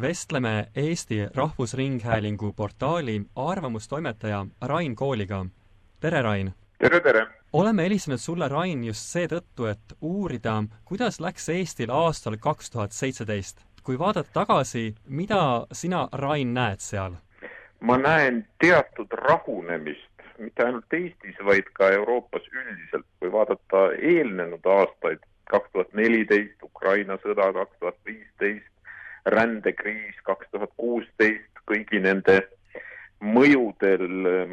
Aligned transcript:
vestleme 0.00 0.66
Eesti 0.76 1.16
Rahvusringhäälingu 1.34 2.52
portaali 2.52 3.22
arvamustoimetaja 3.36 4.46
Rain 4.66 4.96
Kooliga. 4.96 5.46
tere, 6.00 6.22
Rain! 6.22 6.54
tere, 6.78 7.00
tere! 7.00 7.26
oleme 7.52 7.82
helistanud 7.82 8.18
sulle, 8.18 8.48
Rain, 8.48 8.84
just 8.84 9.00
seetõttu, 9.00 9.66
et 9.66 9.96
uurida, 10.00 10.62
kuidas 10.84 11.20
läks 11.20 11.48
Eestil 11.48 11.90
aastal 11.90 12.36
kaks 12.36 12.70
tuhat 12.70 12.92
seitseteist. 12.92 13.64
kui 13.82 13.98
vaadata 13.98 14.30
tagasi, 14.32 14.94
mida 15.08 15.66
sina, 15.72 16.08
Rain, 16.12 16.54
näed 16.54 16.78
seal? 16.78 17.12
ma 17.80 17.98
näen 17.98 18.46
teatud 18.60 19.10
rahunemist, 19.12 20.10
mitte 20.38 20.64
ainult 20.64 20.92
Eestis, 20.92 21.36
vaid 21.44 21.66
ka 21.72 21.90
Euroopas 21.90 22.42
üldiselt. 22.52 23.06
kui 23.20 23.32
vaadata 23.32 23.90
eelnenud 24.02 24.66
aastaid, 24.66 25.18
kaks 25.50 25.70
tuhat 25.72 25.92
neliteist, 25.92 26.62
Ukraina 26.62 27.18
sõda 27.26 27.52
kaks 27.52 27.78
tuhat 27.80 27.96
viisteist, 28.06 28.77
rändekriis 29.26 30.16
kaks 30.26 30.50
tuhat 30.52 30.72
kuusteist, 30.76 31.62
kõigi 31.68 32.00
nende 32.02 32.40
mõjudel 33.20 34.28
äh, 34.32 34.52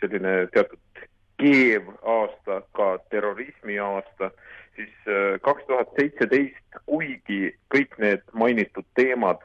selline 0.00 0.34
teatud 0.54 1.04
keev 1.40 1.88
aasta, 2.02 2.60
ka 2.76 2.96
terrorismi 3.12 3.78
aasta, 3.80 4.30
siis 4.76 4.92
äh, 5.08 5.38
kaks 5.44 5.64
tuhat 5.68 5.94
seitseteist, 5.98 6.80
kuigi 6.86 7.54
kõik 7.74 7.96
need 8.02 8.26
mainitud 8.32 8.86
teemad 8.98 9.40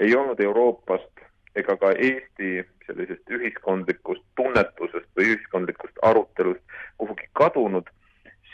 ei 0.00 0.14
olnud 0.16 0.40
Euroopast 0.40 1.26
ega 1.58 1.76
ka 1.76 1.90
Eesti 1.92 2.60
sellisest 2.86 3.32
ühiskondlikust 3.34 4.22
tunnetusest 4.38 5.08
või 5.16 5.32
ühiskondlikust 5.34 5.98
arutelust 6.06 6.62
kuhugi 6.98 7.26
kadunud, 7.38 7.88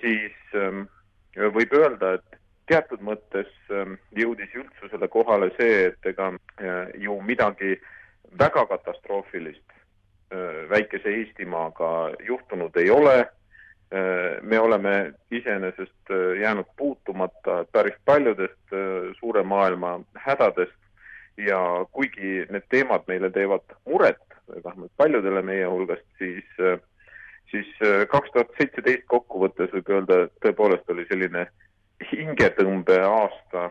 siis 0.00 0.56
ähm, 0.56 0.86
võib 1.36 1.72
öelda, 1.76 2.16
et 2.18 2.40
teatud 2.70 3.02
mõttes 3.04 3.50
ähm, 3.70 3.96
jõudis 4.16 4.52
üldsusele 4.54 5.08
kohale 5.26 5.50
see, 5.58 5.90
et 5.90 6.10
ega 6.12 6.30
äh, 6.32 6.92
ju 7.02 7.18
midagi 7.22 7.76
väga 8.38 8.66
katastroofilist 8.70 9.72
äh, 9.72 10.68
väikese 10.70 11.10
Eestimaaga 11.10 12.12
juhtunud 12.28 12.76
ei 12.76 12.90
ole. 12.90 13.18
Äh, 13.90 14.42
me 14.42 14.58
oleme 14.60 15.12
iseenesest 15.30 16.14
jäänud 16.40 16.70
puutumata 16.76 17.64
päris 17.72 17.98
paljudest 18.04 18.74
suure 19.20 19.42
maailma 19.42 20.00
hädadest 20.14 20.78
ja 21.36 21.60
kuigi 21.92 22.46
need 22.50 22.66
teemad 22.70 23.06
meile 23.06 23.30
teevad 23.30 23.76
muret, 23.84 24.22
vähemalt 24.64 24.92
paljudele 24.96 25.42
meie 25.42 25.66
hulgast, 25.66 26.06
siis 26.18 26.44
siis 27.50 27.68
kaks 28.10 28.30
tuhat 28.32 28.54
seitseteist 28.58 29.04
kokkuvõttes 29.06 29.70
võib 29.74 29.90
öelda, 29.92 30.16
et 30.24 30.32
tõepoolest 30.42 30.88
oli 30.90 31.04
selline 31.10 31.44
hingetõmbeaasta 32.10 33.68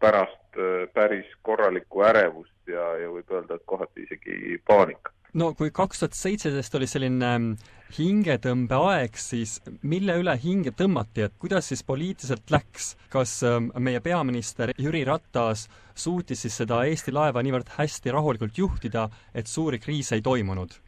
pärast 0.00 0.58
äh, 0.58 0.88
päris 0.94 1.26
korralikku 1.42 2.04
ärevust 2.06 2.70
ja, 2.70 2.94
ja 2.98 3.10
võib 3.10 3.30
öelda, 3.32 3.56
et 3.56 3.66
kohati 3.66 4.06
isegi 4.06 4.58
paanikat. 4.66 5.12
no 5.34 5.52
kui 5.54 5.70
kaks 5.70 6.02
tuhat 6.02 6.16
seitseteist 6.18 6.74
oli 6.74 6.86
selline 6.90 7.26
ähm, 7.34 7.52
hingetõmbeaeg, 7.96 9.18
siis 9.18 9.58
mille 9.82 10.16
üle 10.22 10.34
hinge 10.42 10.72
tõmmati, 10.78 11.26
et 11.26 11.34
kuidas 11.38 11.70
siis 11.70 11.82
poliitiliselt 11.86 12.50
läks? 12.50 12.94
kas 13.10 13.40
ähm, 13.46 13.70
meie 13.78 14.00
peaminister 14.00 14.74
Jüri 14.78 15.04
Ratas 15.04 15.68
suutis 15.94 16.46
siis 16.46 16.56
seda 16.62 16.84
Eesti 16.86 17.12
laeva 17.12 17.42
niivõrd 17.42 17.74
hästi 17.78 18.14
rahulikult 18.14 18.58
juhtida, 18.58 19.08
et 19.34 19.46
suuri 19.46 19.78
kriise 19.78 20.16
ei 20.18 20.22
toimunud? 20.22 20.78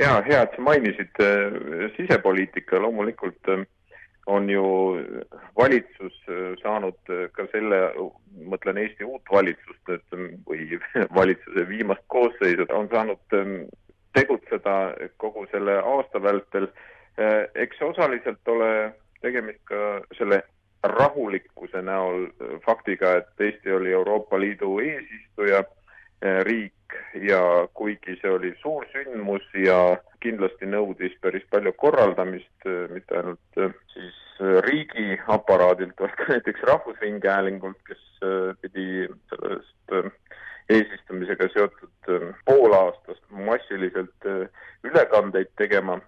jaa, 0.00 0.20
hea, 0.22 0.42
et 0.42 0.54
sa 0.56 0.62
mainisid 0.62 1.22
äh, 1.24 1.90
sisepoliitika, 1.96 2.78
loomulikult 2.82 3.50
äh, 3.50 3.66
on 4.26 4.50
ju 4.50 4.64
valitsus 5.56 6.14
äh, 6.28 6.54
saanud 6.62 6.98
äh, 7.10 7.28
ka 7.32 7.46
selle, 7.52 7.78
mõtlen 8.50 8.80
Eesti 8.82 9.06
uut 9.06 9.22
valitsust 9.32 9.90
nüüd 9.90 10.42
või 10.48 10.80
valitsuse 11.18 11.66
viimast 11.68 12.02
koosseisu, 12.12 12.66
on 12.74 12.90
saanud 12.92 13.38
ähm, 13.38 13.56
tegutseda 14.18 14.76
kogu 15.22 15.46
selle 15.52 15.78
aasta 15.78 16.22
vältel. 16.22 16.68
Äh, 17.20 17.46
eks 17.54 17.82
osaliselt 17.82 18.50
ole 18.50 18.92
tegemist 19.22 19.62
ka 19.70 20.00
selle 20.18 20.42
rahulikkuse 20.86 21.82
näol 21.82 22.28
faktiga, 22.66 23.16
et 23.22 23.46
Eesti 23.48 23.72
oli 23.72 23.94
Euroopa 23.94 24.38
Liidu 24.40 24.78
eesistuja 24.82 25.64
riik 26.22 26.72
ja 27.14 27.68
kuigi 27.74 28.16
see 28.20 28.30
oli 28.30 28.52
suur 28.60 28.86
sündmus 28.92 29.44
ja 29.54 29.96
kindlasti 30.24 30.68
nõudis 30.70 31.16
päris 31.20 31.44
palju 31.50 31.72
korraldamist, 31.80 32.68
mitte 32.92 33.18
ainult 33.18 33.60
siis 33.92 34.22
riigiaparaadilt, 34.66 36.00
vaid 36.00 36.16
ka 36.18 36.28
näiteks 36.34 36.64
Rahvusringhäälingult, 36.70 37.78
kes 37.88 38.04
pidi 38.60 39.06
sellest 39.30 40.14
eesistumisega 40.72 41.46
seotud 41.52 42.10
poolaastast 42.48 43.22
massiliselt 43.30 44.26
ülekandeid 44.86 45.52
tegema, 45.58 46.00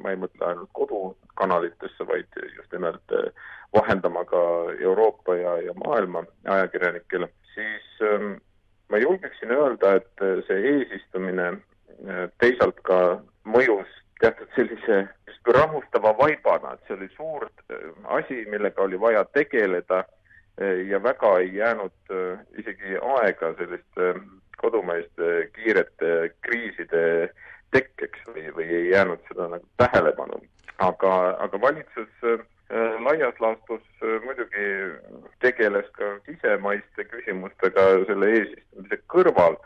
ma 0.00 0.12
ei 0.12 0.20
mõtle 0.20 0.48
ainult 0.48 0.70
kodukanalitesse, 0.76 2.06
vaid 2.08 2.40
just 2.56 2.72
nimelt 2.72 3.16
vahendama 3.76 4.24
ka 4.24 4.40
Euroopa 4.80 5.36
ja, 5.36 5.56
ja 5.68 5.76
maailma 5.84 6.24
ajakirjanikele, 6.56 7.28
siis 7.54 8.00
ma 8.88 8.98
julgeksin 8.98 9.50
öelda, 9.50 9.94
et 9.94 10.24
see 10.46 10.58
eesistumine 10.72 11.46
äh, 11.52 12.26
teisalt 12.42 12.80
ka 12.86 13.20
mõjus 13.46 13.90
teatud 14.20 14.50
sellise 14.56 15.06
rahustava 15.46 16.10
vaibana, 16.18 16.74
et 16.74 16.86
see 16.86 16.96
oli 16.96 17.08
suur 17.16 17.46
äh, 17.46 17.88
asi, 18.18 18.44
millega 18.50 18.82
oli 18.82 19.00
vaja 19.00 19.24
tegeleda 19.36 20.02
äh, 20.04 20.82
ja 20.90 21.02
väga 21.02 21.36
ei 21.42 21.54
jäänud 21.54 22.14
isegi 22.58 22.98
aega 23.18 23.54
selliste 23.58 24.14
kodumaiste 24.56 25.50
kiirete 25.54 26.12
kriiside 26.40 27.30
tekkeks 27.74 28.22
või, 28.30 28.50
või 28.56 28.68
ei 28.80 28.90
jäänud 28.90 29.22
seda 29.28 29.50
nagu 29.56 29.66
tähelepanu. 29.82 30.40
aga, 30.78 31.12
aga 31.40 31.60
valitsus 31.60 32.26
Äh, 32.68 32.98
laias 33.00 33.34
laastus 33.38 33.82
äh, 34.02 34.18
muidugi 34.24 34.64
tegeles 35.38 35.86
ka 35.94 36.06
sisemaiste 36.26 37.04
küsimustega 37.06 37.84
selle 38.08 38.30
eesistumise 38.86 39.02
kõrval, 39.08 39.56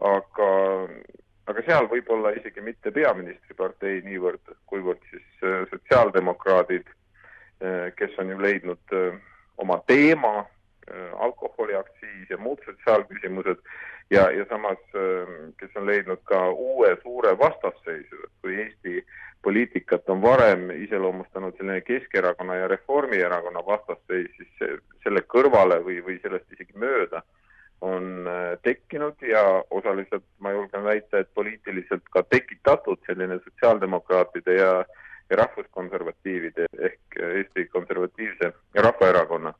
aga, 0.00 0.48
aga 1.46 1.62
seal 1.66 1.88
võib-olla 1.88 2.34
isegi 2.36 2.60
mitte 2.60 2.90
peaministripartei 2.90 4.02
niivõrd, 4.04 4.40
kuivõrd 4.66 5.00
siis 5.10 5.44
äh, 5.44 5.66
sotsiaaldemokraadid, 5.70 6.86
kes 7.96 8.18
on 8.18 8.28
ju 8.28 8.38
leidnud 8.42 8.94
oma 9.56 9.78
teema, 9.86 10.44
alkoholiaktsiis 11.22 12.28
ja 12.28 12.36
muud 12.36 12.58
sotsiaalküsimused, 12.66 13.62
ja, 14.10 14.26
ja 14.34 14.44
samas 14.50 14.82
kes 15.56 15.76
on 15.78 15.86
leidnud 15.86 16.20
ka 16.28 16.50
uue 16.50 16.90
suure 17.02 17.32
vastasseisu, 17.38 18.18
et 18.26 18.34
kui 18.42 18.58
Eesti 18.60 19.06
poliitikat 19.46 20.10
on 20.10 20.20
varem 20.20 20.66
iseloomustanud 20.74 21.56
selline 21.56 21.80
Keskerakonna 21.86 22.58
ja 22.58 22.68
Reformierakonna 22.68 23.64
vastasseis, 23.64 24.34
siis 24.36 24.82
selle 25.06 25.24
kõrvale 25.24 25.78
või, 25.86 26.02
või 26.04 26.18
sellest 26.20 26.52
isegi 26.52 26.76
mööda 26.76 27.22
on 27.80 28.28
äh, 28.28 28.58
tekkinud 28.62 29.22
ja 29.22 29.42
osaliselt 29.70 30.24
ma 30.38 30.52
julgen 30.52 30.84
väita, 30.84 31.18
et 31.18 31.34
poliitiliselt 31.34 32.06
ka 32.10 32.22
tekitatud 32.22 33.00
selline 33.06 33.38
sotsiaaldemokraatide 33.44 34.54
ja, 34.54 34.72
ja 35.30 35.36
rahvuskonservatiivide 35.42 36.66
ehk 36.78 37.18
Eesti 37.34 37.66
Konservatiivse 37.72 38.52
Rahvaerakonna 38.74 39.54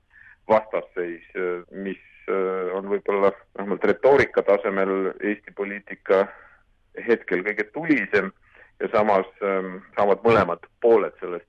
vastasseis, 0.49 1.27
mis 1.71 2.01
äh, 2.29 2.73
on 2.77 2.89
võib-olla 2.89 3.33
vähemalt 3.59 3.85
retoorika 3.85 4.43
tasemel 4.43 5.13
Eesti 5.21 5.53
poliitika 5.57 6.27
hetkel 7.09 7.43
kõige 7.47 7.65
tulisem 7.75 8.31
ja 8.81 8.89
samas 8.93 9.27
ähm, 9.43 9.81
saavad 9.97 10.23
mõlemad 10.27 10.67
pooled 10.83 11.15
sellest. 11.21 11.49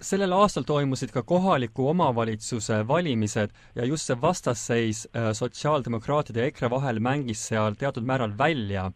Sellel 0.00 0.32
aastal 0.32 0.66
toimusid 0.66 1.10
ka 1.14 1.22
kohaliku 1.26 1.88
omavalitsuse 1.90 2.82
valimised 2.88 3.50
ja 3.74 3.84
just 3.84 4.06
see 4.06 4.20
vastasseis 4.22 5.06
äh, 5.10 5.32
sotsiaaldemokraatide 5.34 6.40
ja 6.40 6.50
EKRE 6.52 6.70
vahel 6.70 7.00
mängis 7.02 7.48
seal 7.50 7.74
teatud 7.78 8.06
määral 8.06 8.36
välja, 8.38 8.90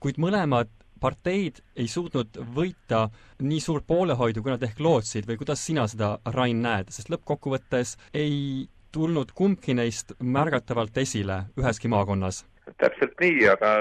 kuid 0.00 0.20
mõlemad 0.22 0.70
parteid 1.00 1.60
ei 1.76 1.88
suutnud 1.90 2.38
võita 2.56 3.08
nii 3.42 3.60
suurt 3.60 3.86
poolehoidu, 3.86 4.42
kui 4.42 4.54
nad 4.54 4.62
ehk 4.64 4.80
lootsid. 4.80 5.26
Või 5.28 5.36
kuidas 5.40 5.64
sina 5.66 5.84
seda, 5.90 6.16
Rain, 6.32 6.62
näed, 6.62 6.92
sest 6.94 7.10
lõppkokkuvõttes 7.12 7.96
ei 8.14 8.68
tulnud 8.96 9.32
kumbki 9.36 9.74
neist 9.76 10.14
märgatavalt 10.22 10.96
esile 11.02 11.42
üheski 11.60 11.90
maakonnas. 11.92 12.44
Täpselt 12.80 13.12
nii, 13.20 13.44
aga 13.50 13.72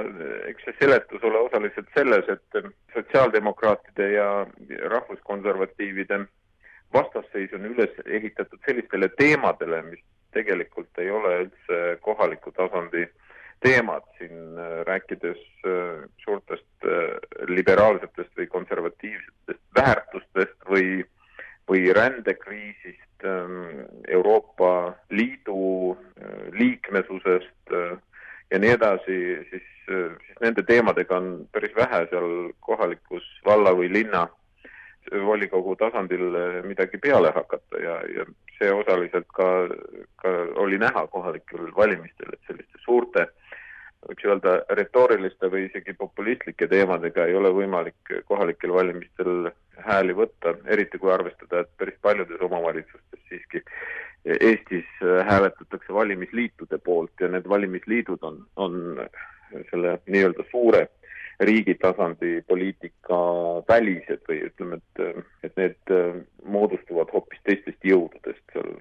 eks 0.51 0.65
see 0.67 0.75
seletus 0.81 1.23
ole 1.25 1.39
osaliselt 1.47 1.87
selles, 1.95 2.27
et 2.29 2.73
sotsiaaldemokraatide 2.93 4.09
ja 4.11 4.27
rahvuskonservatiivide 4.91 6.19
vastasseis 6.93 7.53
on 7.53 7.65
üles 7.65 7.93
ehitatud 8.05 8.59
sellistele 8.65 9.09
teemadele, 9.17 9.81
mis 9.91 10.03
tegelikult 10.35 10.99
ei 10.99 11.11
ole 11.11 11.37
üldse 11.45 11.79
kohaliku 12.03 12.51
tasandi 12.51 13.07
teemad, 13.63 14.03
siin 14.17 14.59
äh, 14.59 14.85
rääkides 14.85 15.41
äh, 15.65 16.03
suurtest 16.23 16.85
äh, 16.85 17.15
liberaalsetest 17.47 18.31
või 18.37 18.47
konservatiivsetest 18.51 19.61
väärtustest 19.75 20.57
või, 20.69 21.03
või 21.69 21.87
rändekriisist, 21.93 23.25
ähm, 23.25 23.85
Euroopa 24.07 24.95
Liidu 25.09 25.97
liikmesusest, 26.55 27.73
ja 28.51 28.59
nii 28.59 28.71
edasi, 28.77 29.17
siis, 29.49 29.65
siis 29.87 30.37
nende 30.41 30.63
teemadega 30.63 31.17
on 31.17 31.27
päris 31.51 31.73
vähe 31.75 32.05
seal 32.11 32.29
kohalikus 32.63 33.25
valla 33.45 33.73
või 33.75 33.89
linna 33.91 34.27
volikogu 35.25 35.75
tasandil 35.79 36.37
midagi 36.65 36.97
peale 36.97 37.31
hakata 37.35 37.81
ja, 37.81 37.95
ja 38.15 38.25
see 38.57 38.71
osaliselt 38.73 39.27
ka, 39.35 39.49
ka 40.21 40.35
oli 40.63 40.79
näha 40.81 41.07
kohalikel 41.13 41.69
valimistel, 41.75 42.33
et 42.33 42.47
selliste 42.49 42.81
suurte 42.85 43.27
võiks 44.05 44.25
öelda 44.27 44.55
retooriliste 44.77 45.49
või 45.51 45.65
isegi 45.67 45.93
populistlike 45.97 46.67
teemadega 46.69 47.25
ei 47.25 47.35
ole 47.35 47.51
võimalik 47.53 48.15
kohalikel 48.29 48.73
valimistel 48.73 49.49
hääli 49.85 50.15
võtta, 50.17 50.55
eriti 50.71 51.01
kui 51.01 51.11
arvestada, 51.13 51.63
et 51.63 51.71
päris 51.77 51.97
paljudes 52.01 52.41
omavalitsustes 52.41 53.23
siiski 53.29 53.63
Eestis 54.25 54.87
hääletatakse 55.27 55.93
valimisliitude 55.93 56.77
poolt 56.81 57.21
ja 57.21 57.27
need 57.29 57.45
valimisliidud 57.49 58.23
on, 58.25 58.39
on 58.55 58.79
selle 59.69 59.99
nii-öelda 60.09 60.45
suure 60.49 60.87
riigi 61.39 61.75
tasandi 61.81 62.41
poliitika 62.47 63.19
välised 63.69 64.21
või 64.29 64.41
ütleme, 64.49 64.79
et, 64.81 65.23
et 65.43 65.57
need 65.59 65.95
moodustuvad 66.43 67.11
hoopis 67.13 67.41
teistest 67.43 67.83
jõududest 67.83 68.43
seal 68.53 68.75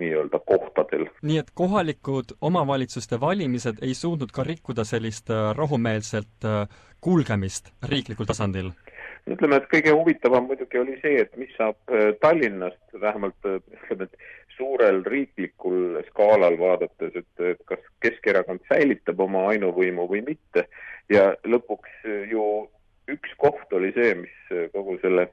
nii-öelda 0.00 0.38
kohtadel. 0.48 1.04
nii 1.22 1.38
et 1.42 1.50
kohalikud 1.54 2.32
omavalitsuste 2.40 3.20
valimised 3.20 3.82
ei 3.82 3.94
suutnud 3.94 4.32
ka 4.32 4.42
rikkuda 4.46 4.84
sellist 4.88 5.28
rahumeelset 5.56 6.48
kulgemist 7.00 7.74
riiklikul 7.88 8.26
tasandil? 8.26 8.72
ütleme, 9.30 9.58
et 9.60 9.68
kõige 9.70 9.94
huvitavam 9.94 10.48
muidugi 10.50 10.80
oli 10.80 10.96
see, 11.02 11.20
et 11.22 11.34
mis 11.38 11.50
saab 11.56 11.92
äh, 11.92 12.10
Tallinnast, 12.22 12.80
vähemalt 13.00 13.48
äh, 13.48 13.60
ütleme, 13.76 14.08
et 14.08 14.41
suurel 14.56 15.02
riiklikul 15.04 16.00
skaalal 16.10 16.58
vaadates, 16.60 17.16
et, 17.22 17.64
kas 17.68 17.82
Keskerakond 18.04 18.64
säilitab 18.68 19.20
oma 19.20 19.48
ainuvõimu 19.52 20.08
või 20.10 20.22
mitte. 20.26 20.66
Ja 21.12 21.32
lõpuks 21.44 22.06
äh, 22.06 22.30
ju 22.30 22.46
üks 23.10 23.34
koht 23.40 23.72
oli 23.74 23.90
see, 23.96 24.14
mis 24.22 24.70
kogu 24.72 24.98
selle 25.02 25.28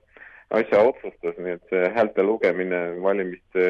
asja 0.49 0.81
otsustas, 0.81 1.37
nii 1.37 1.55
et 1.57 1.71
see 1.71 1.91
häälte 1.93 2.25
lugemine 2.25 2.79
valimiste 3.03 3.69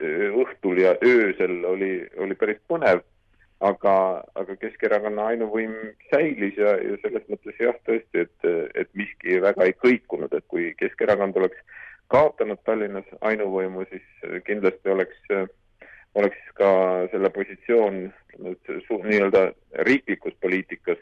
õhtul 0.00 0.80
ja 0.80 0.94
öösel 1.04 1.64
oli, 1.68 1.94
oli 2.18 2.34
päris 2.34 2.60
põnev. 2.68 3.04
Aga, 3.60 4.24
aga 4.40 4.54
Keskerakonna 4.56 5.26
ainuvõim 5.34 5.74
säilis 6.08 6.56
ja, 6.56 6.78
ja 6.80 6.94
selles 7.02 7.26
mõttes 7.28 7.58
jah, 7.60 7.76
tõesti, 7.84 8.22
et, 8.24 8.46
et 8.72 8.88
miski 8.96 9.36
väga 9.44 9.66
ei 9.68 9.74
kõikunud, 9.76 10.32
et 10.32 10.46
kui 10.48 10.70
Keskerakond 10.80 11.36
oleks 11.36 11.60
kaotanud 12.10 12.58
Tallinnas 12.64 13.08
ainuvõimu, 13.20 13.84
siis 13.90 14.26
kindlasti 14.46 14.90
oleks, 14.90 15.20
oleks 16.18 16.52
ka 16.58 16.70
selle 17.12 17.30
positsioon 17.34 18.02
nii-öelda 18.40 19.44
riiklikus 19.86 20.34
poliitikas 20.40 20.98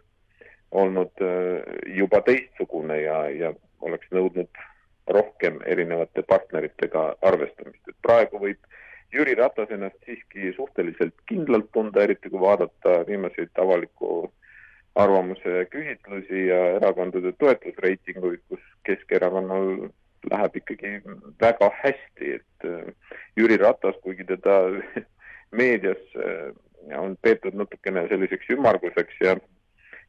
olnud 0.70 1.22
äh, 1.24 1.62
juba 1.96 2.20
teistsugune 2.20 3.00
ja, 3.00 3.22
ja 3.30 3.52
oleks 3.80 4.10
nõudnud 4.12 4.64
rohkem 5.08 5.62
erinevate 5.64 6.22
partneritega 6.28 7.04
arvestamist, 7.24 7.80
et 7.88 7.96
praegu 8.04 8.40
võib 8.42 8.60
Jüri 9.12 9.32
Ratas 9.38 9.70
ennast 9.72 9.96
siiski 10.04 10.50
suhteliselt 10.56 11.14
kindlalt 11.30 11.70
tunda, 11.72 12.02
eriti 12.04 12.28
kui 12.28 12.40
vaadata 12.42 12.98
viimaseid 13.08 13.56
avaliku 13.56 14.26
arvamuse 15.00 15.62
küsitlusi 15.72 16.42
ja 16.50 16.58
erakondade 16.76 17.32
toetusreitinguid, 17.40 18.42
kus 18.52 18.60
Keskerakonnal 18.84 19.88
läheb 20.30 20.56
ikkagi 20.56 20.94
väga 21.40 21.70
hästi, 21.82 22.32
et 22.38 22.66
äh, 22.66 23.14
Jüri 23.36 23.56
Ratas, 23.60 23.96
kuigi 24.02 24.24
teda 24.28 24.58
meedias 25.58 26.02
äh, 26.16 26.50
on 26.98 27.16
peetud 27.22 27.56
natukene 27.58 28.06
selliseks 28.08 28.50
ümmarguseks 28.56 29.22
ja 29.24 29.38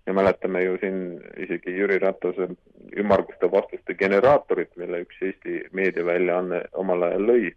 ja 0.07 0.13
mäletame 0.15 0.63
ju 0.63 0.77
siin 0.81 1.00
isegi 1.38 1.75
Jüri 1.75 2.00
Ratase 2.00 2.47
ümmarguste 2.97 3.51
vastuste 3.51 3.94
generaatorit, 3.94 4.71
mille 4.77 5.03
üks 5.06 5.19
Eesti 5.21 5.59
meediaväljaanne 5.75 6.63
omal 6.81 7.03
ajal 7.09 7.27
lõi 7.29 7.51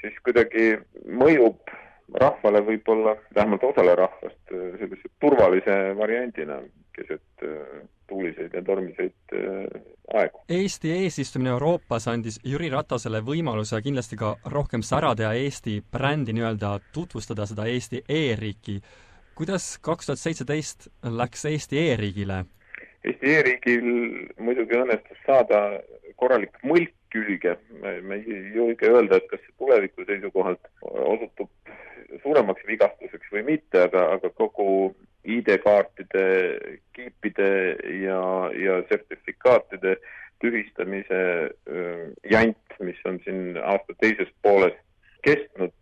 siis 0.00 0.16
kuidagi 0.24 0.76
mõjub 1.08 1.74
rahvale 2.20 2.62
võib-olla, 2.66 3.16
vähemalt 3.34 3.64
osale 3.66 3.94
rahvast, 3.98 4.42
äh, 4.52 4.74
sellise 4.80 5.10
turvalise 5.20 5.78
variandina 5.98 6.60
keset 6.96 7.46
tuuliseid 8.08 8.54
ja 8.54 8.62
tormiseid 8.62 9.34
äh, 9.34 9.82
aegu. 10.14 10.42
Eesti 10.48 10.92
eesistumine 10.92 11.50
Euroopas 11.50 12.08
andis 12.08 12.38
Jüri 12.44 12.70
Ratasele 12.72 13.22
võimaluse 13.26 13.80
kindlasti 13.82 14.18
ka 14.20 14.36
rohkem 14.52 14.84
särada 14.86 15.30
ja 15.30 15.44
Eesti 15.44 15.80
brändi 15.92 16.36
nii-öelda 16.36 16.78
tutvustada, 16.92 17.46
seda 17.46 17.66
Eesti 17.70 18.02
e-riiki. 18.08 18.80
kuidas 19.34 19.78
kaks 19.82 20.06
tuhat 20.06 20.18
seitseteist 20.18 20.88
läks 21.02 21.44
Eesti 21.44 21.78
e-riigile? 21.90 22.44
Eesti 23.04 23.34
e-riigil 23.38 23.90
muidugi 24.38 24.78
õnnestus 24.78 25.18
saada 25.26 25.80
korralik 26.16 26.56
mõlk 26.64 26.94
külge. 27.12 27.56
ma 27.80 28.14
ei 28.14 28.52
julge 28.54 28.88
öelda, 28.90 29.16
et 29.16 29.28
kas 29.30 29.40
see 29.40 29.54
tuleviku 29.58 30.04
seisukohalt 30.04 30.70
osutub 30.82 31.50
suuremaks 32.22 32.66
vigastuseks 32.66 33.30
või 33.32 33.44
mitte, 33.52 33.82
aga, 33.88 34.02
aga 34.16 34.30
kogu 34.30 34.94
ID-kaartide, 35.26 36.24
kiipide 36.96 37.50
ja, 38.02 38.20
ja 38.54 38.76
sertifikaatide 38.90 39.96
tühistamise 40.42 41.20
jant, 42.30 42.76
mis 42.84 42.98
on 43.08 43.18
siin 43.24 43.56
aasta 43.62 43.96
teises 44.00 44.30
pooles 44.44 44.76
kestnud, 45.24 45.74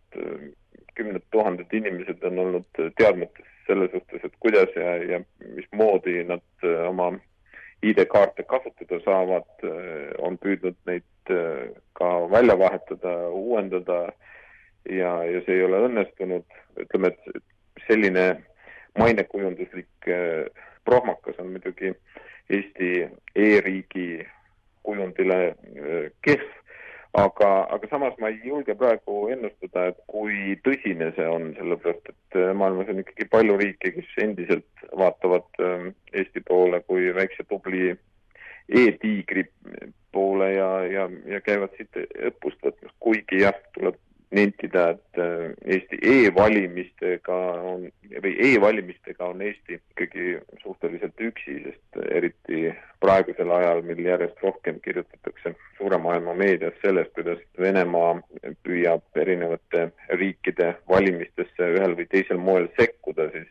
kümned 0.94 1.24
tuhanded 1.34 1.72
inimesed 1.74 2.22
on 2.24 2.38
olnud 2.38 2.82
teadmates 3.00 3.50
selle 3.66 3.88
suhtes, 3.92 4.22
et 4.24 4.36
kuidas 4.40 4.70
ja, 4.78 4.96
ja 5.02 5.20
mismoodi 5.56 6.20
nad 6.28 6.68
oma 6.86 7.10
ID-kaarte 7.82 8.46
kasutada 8.48 9.00
saavad, 9.04 9.66
on 10.22 10.38
püüdnud 10.40 10.78
neid 10.86 11.04
Äh, 11.30 11.68
ka 11.92 12.26
välja 12.30 12.58
vahetada, 12.58 13.28
uuendada 13.28 14.12
ja, 14.90 15.24
ja 15.24 15.40
see 15.46 15.54
ei 15.56 15.62
ole 15.64 15.78
õnnestunud, 15.86 16.44
ütleme, 16.82 17.08
et 17.14 17.84
selline 17.86 18.24
mainekujunduslik 18.98 20.08
äh, 20.08 20.66
prohmakas 20.84 21.38
on 21.38 21.54
muidugi 21.54 21.94
Eesti 22.50 23.08
e-riigi 23.34 24.26
kujundile 24.84 25.38
äh, 25.48 26.10
kehv, 26.22 26.46
aga, 27.16 27.50
aga 27.76 27.88
samas 27.90 28.16
ma 28.20 28.28
ei 28.32 28.40
julge 28.44 28.74
praegu 28.78 29.28
ennustada, 29.32 29.88
et 29.92 30.00
kui 30.10 30.56
tõsine 30.66 31.12
see 31.16 31.28
on, 31.30 31.52
sellepärast 31.58 32.10
et 32.12 32.40
maailmas 32.58 32.90
on 32.92 33.04
ikkagi 33.04 33.28
palju 33.32 33.58
riike, 33.60 33.94
kes 33.98 34.16
endiselt 34.24 34.88
vaatavad 34.98 35.62
Eesti 36.12 36.42
poole 36.48 36.82
kui 36.88 37.14
väikse 37.14 37.46
tubli 37.48 37.94
e-tiigri 38.68 39.44
poole 40.12 40.52
ja, 40.54 40.68
ja, 40.86 41.08
ja 41.26 41.40
käivad 41.44 41.74
siit 41.76 41.96
õppust 42.30 42.60
võtmas, 42.64 42.94
kuigi 43.02 43.42
jah, 43.42 43.56
tuleb 43.76 43.98
nentida, 44.30 44.88
et 44.94 45.18
äh, 45.20 45.52
Eesti 45.76 45.98
e-valimistega 46.02 47.36
on 47.72 47.86
või 48.24 48.32
e-valimistega 48.48 49.28
on 49.30 49.42
Eesti 49.44 49.78
ikkagi 49.78 50.38
suhteliselt 50.62 51.20
üksi, 51.28 51.56
sest 51.66 52.00
eriti 52.10 52.72
praegusel 53.02 53.50
ajal, 53.50 53.82
mil 53.86 54.00
järjest 54.04 54.40
rohkem 54.42 54.80
kirjutatakse 54.84 55.54
suure 55.78 55.98
maailma 55.98 56.34
meedias 56.38 56.76
sellest, 56.82 57.12
kuidas 57.18 57.42
Venemaa 57.60 58.16
püüab 58.66 59.20
erinevate 59.20 59.90
riikide 60.20 60.74
valimistesse 60.88 61.70
ühel 61.76 61.96
või 61.98 62.08
teisel 62.10 62.40
moel 62.40 62.70
sekkuda, 62.80 63.28
siis 63.34 63.50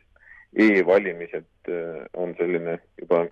e-valimised 0.67 1.71
äh, 1.71 2.03
on 2.13 2.35
selline 2.39 2.79
juba 3.01 3.25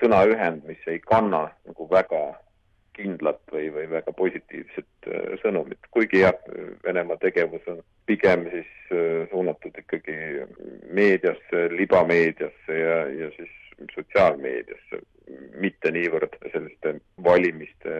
sõnaühend, 0.00 0.64
mis 0.68 0.80
ei 0.90 0.98
kanna 1.04 1.46
nagu 1.66 1.86
väga 1.90 2.24
kindlat 2.94 3.40
või, 3.52 3.68
või 3.74 3.88
väga 3.90 4.14
positiivset 4.16 5.08
äh, 5.08 5.34
sõnumit, 5.42 5.90
kuigi 5.94 6.22
jah, 6.22 6.38
Venemaa 6.84 7.18
tegevus 7.22 7.66
on 7.70 7.82
pigem 8.08 8.46
siis 8.52 8.70
äh, 8.92 9.26
suunatud 9.30 9.76
ikkagi 9.82 10.16
meediasse, 10.94 11.68
libameediasse 11.74 12.80
ja, 12.80 12.98
ja 13.10 13.30
siis 13.36 13.52
sotsiaalmeediasse, 13.94 15.00
mitte 15.60 15.90
niivõrd 15.90 16.36
selliste 16.52 16.98
valimiste 17.24 17.94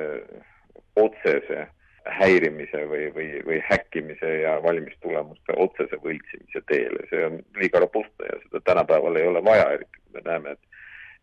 otsese 1.00 1.66
häirimise 2.04 2.84
või, 2.88 3.08
või, 3.14 3.28
või 3.46 3.58
häkkimise 3.64 4.30
ja 4.42 4.58
valimistulemuste 4.62 5.56
otsese 5.56 5.96
võltsimise 6.04 6.60
teele, 6.68 7.06
see 7.08 7.24
on 7.26 7.40
liiga 7.58 7.80
robustne 7.82 8.28
ja 8.28 8.36
seda 8.42 8.60
tänapäeval 8.68 9.16
ei 9.16 9.26
ole 9.28 9.44
vaja, 9.44 9.70
eriti 9.78 10.02
kui 10.02 10.20
me 10.20 10.24
näeme, 10.28 10.56
et 10.56 10.72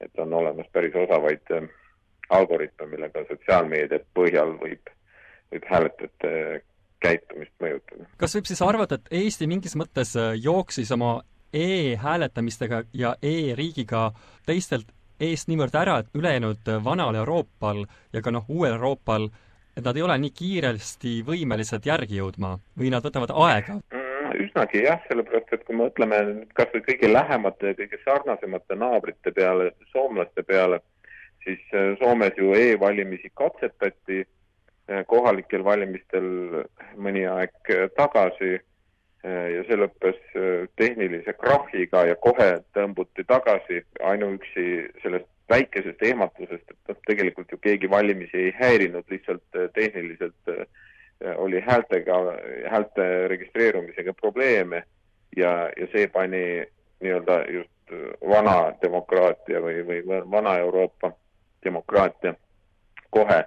et 0.01 0.19
on 0.19 0.33
olemas 0.33 0.65
päris 0.73 0.95
osavaid 0.97 1.51
äh, 1.53 1.67
algoritme, 2.31 2.87
millega 2.91 3.25
sotsiaalmeedia 3.27 4.01
põhjal 4.17 4.55
võib, 4.61 4.91
võib 5.51 5.67
hääletajate 5.69 6.61
käitumist 7.01 7.53
mõjutada. 7.61 8.07
kas 8.17 8.35
võib 8.37 8.49
siis 8.49 8.61
arvata, 8.65 8.99
et 8.99 9.13
Eesti 9.21 9.47
mingis 9.49 9.75
mõttes 9.79 10.15
äh, 10.19 10.33
jooksis 10.39 10.91
oma 10.95 11.19
e-hääletamistega 11.53 12.83
ja 12.93 13.15
e-riigiga 13.21 14.11
teistelt 14.45 14.91
eest 15.21 15.49
niivõrd 15.51 15.75
ära, 15.77 15.99
et 16.01 16.17
ülejäänud 16.17 16.69
äh, 16.69 16.83
vanal 16.83 17.15
Euroopal 17.15 17.85
ja 18.13 18.21
ka 18.21 18.33
noh, 18.33 18.45
uuel 18.49 18.77
Euroopal, 18.77 19.29
et 19.77 19.83
nad 19.85 19.97
ei 19.97 20.05
ole 20.05 20.17
nii 20.21 20.35
kiiresti 20.37 21.19
võimelised 21.27 21.85
järgi 21.87 22.21
jõudma 22.21 22.55
või 22.77 22.93
nad 22.93 23.05
võtavad 23.05 23.33
aega? 23.47 23.79
Mm, 23.93 24.31
üsnagi 24.45 24.85
jah, 24.85 25.01
sellepärast 25.09 25.53
et 25.55 25.65
kui 25.67 25.75
me 25.75 25.87
mõtleme 25.87 26.21
kas 26.57 26.71
või 26.73 26.85
kõige 26.87 27.11
lähemate 27.11 27.73
ja 27.73 27.77
kõige 27.79 28.01
sarnasemate 28.05 28.77
naabrite 28.79 29.33
peale, 29.35 29.71
soomlaste 29.91 30.43
peale, 30.47 30.81
siis 31.43 31.61
äh, 31.73 31.93
Soomes 31.99 32.37
ju 32.37 32.53
e-valimisi 32.57 33.31
katsetati 33.33 34.21
äh, 34.21 35.05
kohalikel 35.07 35.63
valimistel 35.63 36.27
mõni 36.97 37.25
aeg 37.29 37.73
tagasi 37.97 38.59
ja 39.21 39.61
see 39.67 39.75
lõppes 39.77 40.15
tehnilise 40.81 41.35
krahhiga 41.37 42.07
ja 42.09 42.15
kohe 42.17 42.47
tõmbuti 42.73 43.21
tagasi 43.29 43.83
ainuüksi 44.01 44.63
sellest 45.03 45.27
väikesest 45.51 46.03
ehmatusest, 46.03 46.63
et 46.71 46.89
noh, 46.89 46.99
tegelikult 47.07 47.51
ju 47.51 47.59
keegi 47.61 47.89
valimisi 47.91 48.45
ei 48.45 48.53
häirinud, 48.59 49.07
lihtsalt 49.11 49.59
tehniliselt 49.75 50.53
äh, 50.53 50.63
oli 51.35 51.61
häältega, 51.61 52.19
häälte 52.71 53.07
registreerumisega 53.31 54.13
probleeme 54.21 54.83
ja, 55.37 55.51
ja 55.77 55.89
see 55.93 56.07
pani 56.13 56.43
nii-öelda 57.01 57.43
just 57.53 57.95
vana 58.29 58.71
demokraatia 58.81 59.59
või, 59.61 59.81
või 59.87 60.21
vana 60.31 60.55
Euroopa 60.63 61.11
demokraatia 61.65 62.33
kohe 63.09 63.43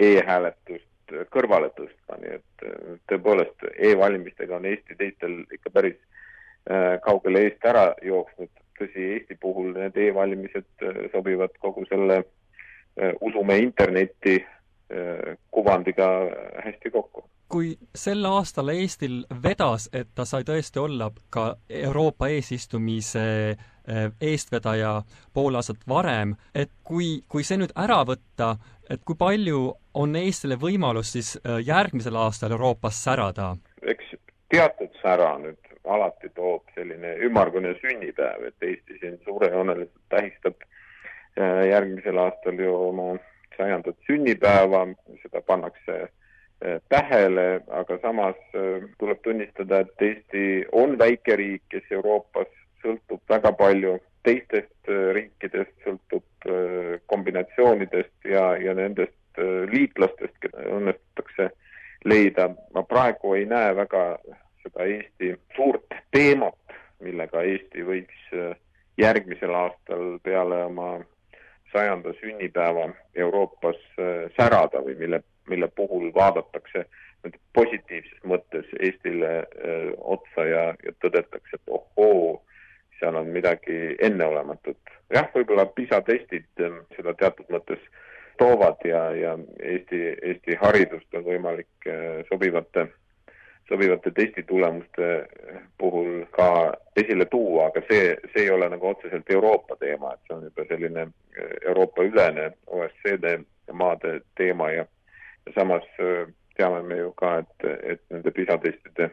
e-hääletust 0.00 1.14
kõrvale 1.32 1.70
tõstma, 1.76 2.18
nii 2.20 2.34
et 2.36 2.66
tõepoolest 3.08 3.64
e-valimistega 3.78 4.58
on 4.58 4.66
Eesti 4.68 4.96
teistel 4.98 5.38
ikka 5.52 5.72
päris 5.72 5.96
äh, 6.70 6.98
kaugele 7.04 7.46
eest 7.48 7.64
ära 7.64 7.92
jooksnud. 8.04 8.50
tõsi, 8.78 9.06
Eesti 9.14 9.34
puhul 9.40 9.72
need 9.74 9.96
e-valimised 9.96 10.84
äh, 10.86 11.00
sobivad 11.12 11.56
kogu 11.58 11.86
selle 11.88 12.20
äh, 12.20 13.14
usume 13.20 13.58
internetti 13.58 14.36
Äh, 14.88 15.36
kuvandiga 15.50 16.06
hästi 16.64 16.90
kokku. 16.90 17.28
Kui 17.48 17.72
sel 17.94 18.24
aastal 18.28 18.68
Eestil 18.68 19.22
vedas, 19.42 19.88
et 19.92 20.08
ta 20.14 20.24
sai 20.28 20.44
tõesti 20.44 20.80
olla 20.82 21.10
ka 21.30 21.56
Euroopa 21.70 22.28
eesistumise 22.28 23.24
äh, 23.50 24.10
eestvedaja 24.20 25.02
pool 25.34 25.56
aastat 25.56 25.86
varem, 25.88 26.34
et 26.54 26.70
kui, 26.84 27.22
kui 27.28 27.44
see 27.44 27.60
nüüd 27.60 27.72
ära 27.76 28.02
võtta, 28.08 28.54
et 28.90 29.04
kui 29.04 29.16
palju 29.18 29.62
on 29.94 30.16
Eestile 30.16 30.58
võimalus 30.60 31.14
siis 31.16 31.36
äh, 31.38 31.60
järgmisel 31.64 32.16
aastal 32.16 32.52
Euroopas 32.56 33.00
särada? 33.04 33.54
eks 33.82 34.14
teatud 34.52 34.92
sära 35.02 35.36
nüüd 35.38 35.60
alati 35.88 36.28
toob 36.36 36.68
selline 36.74 37.14
ümmargune 37.24 37.72
sünnipäev, 37.80 38.50
et 38.50 38.68
Eesti 38.70 38.98
siin 39.00 39.20
suurejooneliselt 39.24 40.04
tähistab 40.12 40.68
järgmisel 41.70 42.18
aastal 42.18 42.58
ju 42.58 42.74
oma 42.74 43.12
sajandat 43.56 43.96
sünnipäeva, 44.06 44.86
seda 45.22 45.42
pannakse 45.46 45.96
eh, 46.02 46.08
tähele, 46.88 47.60
aga 47.70 47.98
samas 48.02 48.38
eh, 48.54 48.82
tuleb 48.98 49.20
tunnistada, 49.22 49.80
et 49.80 50.02
Eesti 50.02 50.44
on 50.72 50.98
väike 50.98 51.36
riik, 51.36 51.62
kes 51.70 51.86
Euroopas 51.94 52.50
sõltub 52.82 53.22
väga 53.30 53.52
palju 53.58 53.98
teistest 54.26 54.90
eh, 54.90 55.12
riikidest, 55.14 55.74
sõltub 55.84 56.24
kombinatsioonidest 57.10 58.28
ja, 58.30 58.52
ja 58.62 58.72
nendest 58.78 59.40
liitlastest, 59.72 60.36
keda 60.40 60.62
õnnestutakse 60.70 61.48
leida. 62.06 62.46
ma 62.74 62.84
praegu 62.86 63.34
ei 63.34 63.44
näe 63.46 63.74
väga 63.76 64.02
seda 64.62 64.86
Eesti 64.86 65.32
suurt 65.56 65.98
teemat, 66.14 66.78
millega 67.02 67.42
Eesti 67.42 67.84
võiks 67.84 68.30
järgmisel 69.02 69.54
aastal 69.54 70.20
peale 70.22 70.62
oma 70.70 70.92
sajanda 71.72 72.14
sünnipäeva 72.20 72.86
Euroopas 73.18 73.82
särada 74.38 74.80
või 74.86 74.94
mille 75.02 75.20
puhul 75.98 76.14
vaadatakse 76.14 76.84
positiivses 77.52 78.20
mõttes 78.24 78.66
Eestile 78.80 79.30
öö, 79.30 79.88
äh, 79.88 79.94
otsa 79.98 80.44
ja, 80.46 80.62
ja 80.84 80.92
tõdetakse, 81.02 81.58
et 81.58 81.72
ohoo, 81.74 82.42
seal 83.00 83.16
on 83.18 83.26
midagi 83.34 83.96
enneolematut. 83.98 84.78
jah, 85.14 85.26
võib-olla 85.34 85.66
PISA 85.66 86.00
testid 86.06 86.62
äh, 86.62 86.78
seda 86.96 87.14
teatud 87.14 87.50
mõttes 87.50 87.82
toovad 88.38 88.84
ja, 88.86 89.02
ja 89.18 89.34
Eesti, 89.58 90.14
Eesti 90.22 90.54
haridust 90.62 91.14
on 91.14 91.24
võimalik 91.26 91.90
sobivate 92.30 92.86
sobivate 93.68 94.10
testitulemuste 94.16 95.26
puhul 95.78 96.22
ka 96.32 96.72
esile 96.96 97.26
tuua, 97.28 97.66
aga 97.66 97.82
see, 97.90 98.14
see 98.32 98.46
ei 98.46 98.50
ole 98.50 98.68
nagu 98.72 98.86
otseselt 98.88 99.28
Euroopa 99.30 99.76
teema, 99.76 100.14
et 100.14 100.22
see 100.24 100.36
on 100.36 100.46
juba 100.46 100.64
selline 100.70 101.08
Euroopa-ülene 101.66 102.46
OSCD 102.66 103.34
maade 103.76 104.20
teema 104.40 104.70
ja 104.72 104.86
samas 105.54 105.86
eh, 106.02 106.26
teame 106.56 106.82
me 106.82 106.98
ju 106.98 107.12
ka, 107.18 107.38
et, 107.44 107.70
et 107.94 108.04
nende 108.10 108.34
PISA 108.34 108.58
testide 108.62 109.12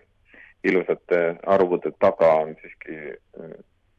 ilusate 0.65 1.21
arvude 1.45 1.91
taga 2.01 2.31
on 2.41 2.55
siiski 2.61 2.97
eh, 3.13 3.55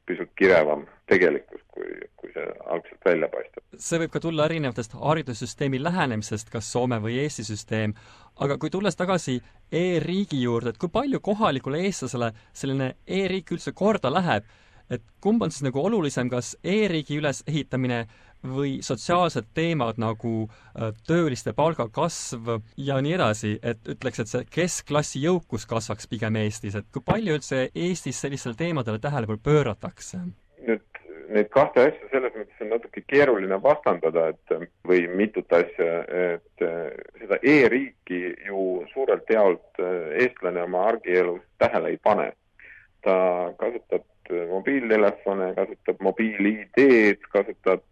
pisut 0.06 0.30
kirevam 0.38 0.84
tegelikkus, 1.10 1.62
kui, 1.74 1.88
kui 2.18 2.30
see 2.34 2.44
algselt 2.70 3.06
välja 3.06 3.28
paistab. 3.30 3.62
see 3.78 4.00
võib 4.02 4.12
ka 4.14 4.22
tulla 4.22 4.46
erinevatest 4.46 4.94
haridussüsteemi 5.00 5.80
lähenemisest, 5.82 6.50
kas 6.52 6.70
Soome 6.72 6.98
või 7.02 7.18
Eesti 7.22 7.44
süsteem, 7.46 7.94
aga 8.42 8.58
kui 8.62 8.70
tulles 8.70 8.98
tagasi 8.98 9.40
e-riigi 9.72 10.42
juurde, 10.42 10.72
et 10.72 10.78
kui 10.82 10.92
palju 10.92 11.20
kohalikule 11.20 11.82
eestlasele 11.88 12.30
selline 12.52 12.92
e-riik 13.06 13.50
üldse 13.56 13.74
korda 13.74 14.12
läheb, 14.12 14.46
et 14.90 15.02
kumb 15.22 15.42
on 15.42 15.50
siis 15.50 15.66
nagu 15.66 15.82
olulisem, 15.82 16.30
kas 16.30 16.54
e-riigi 16.62 17.18
ülesehitamine 17.18 18.04
või 18.44 18.78
sotsiaalsed 18.84 19.48
teemad 19.54 20.00
nagu 20.02 20.34
äh, 20.46 20.92
tööliste 21.06 21.54
palgakasv 21.56 22.56
ja 22.76 23.00
nii 23.02 23.16
edasi, 23.18 23.56
et 23.62 23.88
ütleks, 23.96 24.22
et 24.22 24.32
see 24.32 24.44
keskklassi 24.58 25.22
jõukus 25.24 25.66
kasvaks 25.68 26.08
pigem 26.10 26.36
Eestis, 26.42 26.76
et 26.78 26.88
kui 26.92 27.04
palju 27.04 27.38
üldse 27.38 27.68
Eestis 27.74 28.20
sellistele 28.20 28.58
teemadele 28.58 29.02
tähelepanu 29.02 29.42
pööratakse? 29.42 30.24
nüüd 30.66 30.82
neid 31.36 31.48
kahte 31.54 31.82
asja 31.88 32.08
selles 32.10 32.34
mõttes 32.36 32.62
on 32.64 32.72
natuke 32.72 33.02
keeruline 33.10 33.58
vastandada, 33.62 34.28
et 34.32 34.54
või 34.86 35.06
mitut 35.18 35.52
asja, 35.54 36.00
et 36.32 36.64
äh, 36.64 36.90
seda 37.20 37.38
e-riiki 37.42 38.22
ju 38.48 38.64
suurelt 38.92 39.30
jaolt 39.30 39.82
äh, 39.82 40.16
eestlane 40.24 40.62
oma 40.66 40.86
argielus 40.92 41.42
tähele 41.62 41.94
ei 41.94 42.00
pane. 42.02 42.32
Ta 43.04 43.16
kasutab 43.58 44.04
mobiiltelefone, 44.50 45.52
kasutab 45.54 46.00
mobiil-ID-d, 46.02 47.28
kasutab 47.32 47.84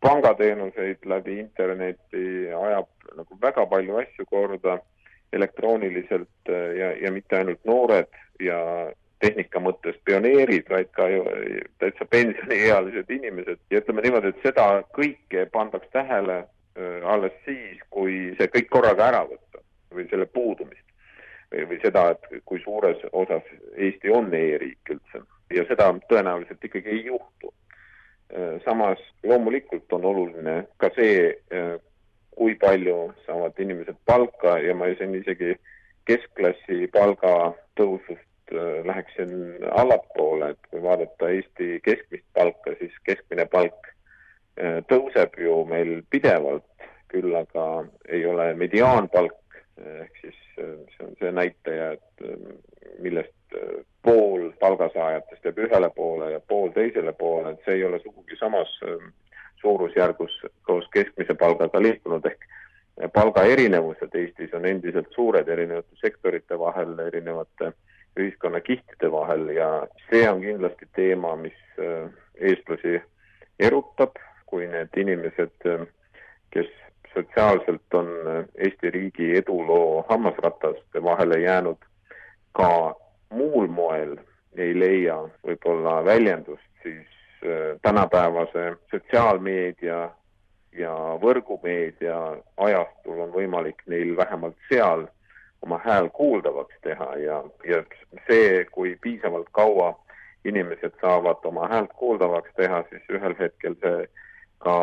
pangateenuseid 0.00 1.06
läbi 1.08 1.38
interneti, 1.40 2.26
ajab 2.52 2.90
nagu 3.16 3.38
väga 3.40 3.64
palju 3.66 3.96
asju 4.02 4.26
korda 4.28 4.78
elektrooniliselt 5.32 6.28
äh, 6.48 6.76
ja, 6.78 6.92
ja 7.02 7.12
mitte 7.12 7.36
ainult 7.36 7.64
noored 7.64 8.08
ja 8.40 8.58
tehnika 9.20 9.60
mõttes 9.64 9.96
pioneerid, 10.04 10.68
vaid 10.70 10.90
ka 10.96 11.08
ju 11.08 11.24
täitsa 11.80 12.04
pensioniealised 12.12 13.10
inimesed 13.10 13.60
ja 13.72 13.80
ütleme 13.80 14.04
niimoodi, 14.04 14.32
et 14.32 14.44
seda 14.44 14.66
kõike 14.96 15.46
pandaks 15.52 15.88
tähele 15.96 16.42
äh, 16.44 16.98
alles 17.04 17.34
siis, 17.44 17.80
kui 17.90 18.34
see 18.38 18.50
kõik 18.52 18.70
korraga 18.70 19.08
ära 19.10 19.24
võtta 19.28 19.64
või 19.96 20.08
selle 20.10 20.28
puudumist. 20.30 20.85
Või, 21.64 21.78
seda, 21.82 22.10
et 22.14 22.42
kui 22.44 22.60
suures 22.62 23.00
osas 23.12 23.46
Eesti 23.76 24.12
on 24.12 24.32
e-riik 24.34 24.92
üldse. 24.94 25.22
Ja 25.54 25.64
seda 25.68 25.92
tõenäoliselt 26.10 26.64
ikkagi 26.64 26.90
ei 26.90 27.04
juhtu. 27.06 27.52
Äh, 28.34 28.56
samas 28.64 28.98
loomulikult 29.22 29.92
on 29.92 30.04
oluline 30.04 30.64
ka 30.82 30.90
see, 30.96 31.30
äh, 31.54 31.76
kui 32.36 32.56
palju 32.60 33.12
saavad 33.26 33.58
inimesed 33.62 33.98
palka 34.04 34.58
ja 34.58 34.74
ma 34.74 34.90
siin 34.98 35.14
isegi 35.14 35.54
keskklassi 36.10 36.88
palgatõusust 36.94 38.52
äh, 38.52 38.82
läheksin 38.86 39.32
allapoole, 39.70 40.50
et 40.50 40.70
kui 40.70 40.82
vaadata 40.82 41.30
Eesti 41.30 41.78
keskmist 41.86 42.26
palka, 42.34 42.74
siis 42.80 42.96
keskmine 43.06 43.46
palk 43.46 43.92
tõuseb 44.88 45.34
ju 45.36 45.66
meil 45.68 45.98
pidevalt, 46.08 46.64
küll 47.12 47.34
aga 47.36 47.84
ei 48.08 48.22
ole 48.24 48.46
mediaanpalk 48.56 49.36
ehk 49.76 50.20
siis 50.20 50.36
see 50.56 51.04
on 51.04 51.14
see 51.20 51.32
näitaja, 51.32 51.92
et 51.92 53.00
millest 53.04 53.56
pool 54.02 54.50
palgasaajatest 54.60 55.44
jääb 55.44 55.58
ühele 55.66 55.90
poole 55.96 56.30
ja 56.32 56.40
pool 56.40 56.70
teisele 56.74 57.12
poole, 57.12 57.52
et 57.52 57.64
see 57.64 57.78
ei 57.80 57.84
ole 57.84 58.00
sugugi 58.00 58.38
samas 58.40 58.72
suurusjärgus 59.60 60.40
koos 60.62 60.88
keskmise 60.94 61.34
palgaga 61.34 61.82
liikunud, 61.82 62.26
ehk 62.30 62.46
palgaerinevused 63.12 64.14
Eestis 64.14 64.54
on 64.54 64.64
endiselt 64.64 65.12
suured 65.14 65.48
erinevate 65.48 66.00
sektorite 66.00 66.58
vahel, 66.58 66.98
erinevate 66.98 67.72
ühiskonnakihtide 68.16 69.10
vahel 69.12 69.48
ja 69.48 69.68
see 70.08 70.24
on 70.30 70.40
kindlasti 70.40 70.88
teema, 70.96 71.34
mis 71.36 71.58
äh, 71.78 72.08
eestlasi 72.40 73.00
erutab, 73.60 74.16
kui 74.46 74.68
need 74.70 74.96
inimesed, 74.96 75.68
äh, 75.68 75.84
kes 76.54 76.70
sotsiaalselt 77.16 77.94
on 77.94 78.08
Eesti 78.58 78.90
riigi 78.90 79.36
eduloo 79.36 80.04
hammasrataste 80.08 81.02
vahele 81.02 81.40
jäänud, 81.40 81.78
ka 82.52 82.94
muul 83.30 83.66
moel 83.66 84.16
ei 84.56 84.78
leia 84.78 85.16
võib-olla 85.46 86.04
väljendust, 86.04 86.70
siis 86.82 87.08
äh, 87.44 87.80
tänapäevase 87.82 88.76
sotsiaalmeedia 88.90 90.10
ja 90.76 90.94
võrgumeedia 91.22 92.16
ajastul 92.56 93.20
on 93.26 93.32
võimalik 93.32 93.82
neil 93.86 94.16
vähemalt 94.16 94.56
seal 94.68 95.06
oma 95.62 95.80
hääl 95.84 96.08
kuuldavaks 96.12 96.76
teha 96.82 97.08
ja, 97.16 97.42
ja 97.64 97.82
see, 98.28 98.64
kui 98.72 98.96
piisavalt 99.00 99.48
kaua 99.52 99.94
inimesed 100.44 101.00
saavad 101.00 101.44
oma 101.44 101.68
häält 101.68 101.92
kuuldavaks 101.96 102.52
teha, 102.56 102.84
siis 102.90 103.08
ühel 103.10 103.34
hetkel 103.38 103.74
see 103.82 104.06
ka 104.62 104.76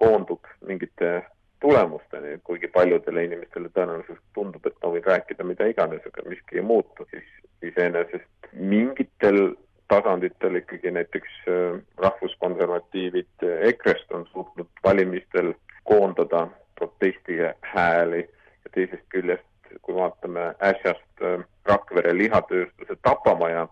koondub 0.00 0.46
mingite 0.66 1.10
tulemusteni, 1.60 2.38
kuigi 2.44 2.68
paljudele 2.72 3.24
inimestele 3.24 3.68
tõenäoliselt 3.74 4.22
tundub, 4.34 4.66
et 4.66 4.76
ma 4.82 4.92
võin 4.94 5.04
rääkida 5.06 5.44
mida 5.44 5.66
iganes, 5.68 6.06
aga 6.06 6.24
miski 6.28 6.60
ei 6.60 6.64
muutu, 6.64 7.06
siis 7.10 7.26
iseenesest 7.62 8.52
mingitel 8.52 9.52
tasanditel 9.90 10.54
ikkagi 10.54 10.90
näiteks 10.90 11.30
äh, 11.48 11.80
rahvuskonservatiivid 11.96 13.46
EKRE-st 13.70 14.12
on 14.12 14.26
suutnud 14.32 14.68
valimistel 14.84 15.52
koondada 15.84 16.46
protesti 16.78 17.38
hääli 17.60 18.20
ja 18.64 18.70
teisest 18.74 19.06
küljest, 19.08 19.74
kui 19.82 19.94
vaatame 19.94 20.54
äsjast 20.72 21.24
äh, 21.24 21.44
Rakvere 21.64 22.14
lihatööstuse 22.16 22.96
tapamaja 23.02 23.68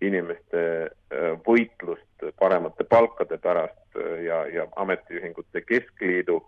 inimeste 0.00 0.62
äh, 0.82 1.34
võitlust 1.46 2.30
paremate 2.38 2.84
palkade 2.84 3.38
pärast 3.38 3.98
ja, 4.24 4.40
ja 4.46 4.66
Ametiühingute 4.76 5.60
Keskliidu 5.60 6.40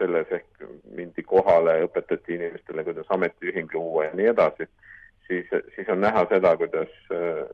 selles 0.00 0.32
ehk 0.32 0.68
mindi 0.96 1.22
kohale, 1.22 1.80
õpetati 1.86 2.36
inimestele, 2.38 2.84
kuidas 2.86 3.12
ametiühing 3.12 3.74
luua 3.76 4.08
ja 4.08 4.16
nii 4.18 4.30
edasi, 4.32 4.66
siis, 5.30 5.46
siis 5.74 5.88
on 5.88 6.00
näha 6.00 6.24
seda, 6.32 6.56
kuidas, 6.56 6.94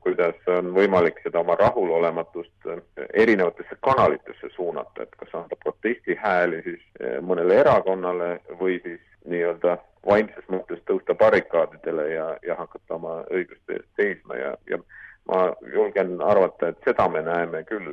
kuidas 0.04 0.48
on 0.52 0.70
võimalik 0.76 1.20
seda 1.24 1.42
oma 1.42 1.56
rahulolematust 1.60 2.70
erinevatesse 3.12 3.76
kanalitesse 3.84 4.50
suunata, 4.54 5.02
et 5.02 5.18
kas 5.20 5.34
anda 5.36 5.58
protestihääli 5.64 6.62
siis 6.64 6.86
mõnele 7.26 7.60
erakonnale 7.64 8.30
või 8.60 8.78
siis 8.84 9.02
nii-öelda 9.26 9.76
vaimses 10.06 10.46
mõttes 10.52 10.80
tõusta 10.88 11.16
barrikaadidele 11.18 12.10
ja, 12.12 12.28
ja 12.46 12.56
hakata 12.58 12.94
oma 12.94 13.18
õiguste 13.34 13.80
eest 13.80 13.90
seisma 14.00 14.38
ja, 14.38 14.54
ja 14.70 14.78
ma 15.26 15.46
julgen 15.74 16.20
arvata, 16.22 16.70
et 16.70 16.82
seda 16.86 17.08
me 17.10 17.22
näeme 17.26 17.62
küll 17.68 17.88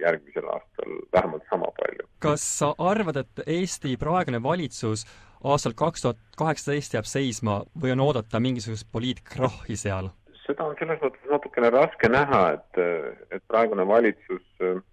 järgmisel 0.00 0.48
aastal 0.52 0.98
vähemalt 1.12 1.46
sama 1.50 1.70
palju. 1.78 2.08
kas 2.18 2.44
sa 2.58 2.74
arvad, 2.78 3.16
et 3.22 3.42
Eesti 3.46 3.96
praegune 3.96 4.42
valitsus 4.42 5.06
aastal 5.44 5.74
kaks 5.76 6.02
tuhat 6.02 6.20
kaheksateist 6.38 6.94
jääb 6.94 7.08
seisma 7.10 7.60
või 7.82 7.96
on 7.96 8.04
oodata 8.06 8.40
mingisugust 8.40 8.88
poliitkrahhi 8.92 9.76
seal? 9.76 10.12
seda 10.46 10.64
on 10.64 10.76
selles 10.78 11.00
mõttes 11.02 11.30
natukene 11.30 11.70
raske 11.74 12.08
näha, 12.08 12.42
et, 12.54 12.78
et 13.34 13.42
praegune 13.50 13.86
valitsus 13.86 14.44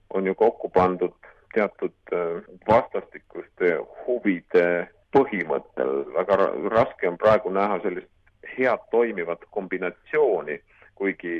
on 0.09 0.25
ju 0.25 0.33
kokku 0.35 0.69
pandud 0.73 1.13
teatud 1.53 2.13
vastastikuste 2.67 3.75
huvide 4.07 4.65
põhimõttel, 5.13 5.91
väga 6.15 6.38
raske 6.73 7.09
on 7.09 7.19
praegu 7.21 7.53
näha 7.53 7.77
sellist 7.83 8.09
head 8.57 8.81
toimivat 8.91 9.45
kombinatsiooni 9.53 10.57
kuigi 11.03 11.39